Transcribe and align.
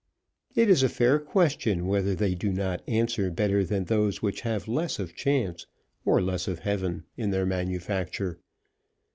It 0.55 0.67
is 0.67 0.81
a 0.81 0.89
fair 0.89 1.19
question 1.19 1.85
whether 1.85 2.15
they 2.15 2.33
do 2.33 2.51
not 2.51 2.81
answer 2.87 3.29
better 3.29 3.63
than 3.63 3.85
those 3.85 4.19
which 4.19 4.41
have 4.41 4.67
less 4.67 4.97
of 4.97 5.13
chance, 5.13 5.67
or 6.05 6.19
less 6.23 6.47
of 6.47 6.57
heaven, 6.57 7.03
in 7.17 7.29
their 7.29 7.45
manufacture. 7.45 8.39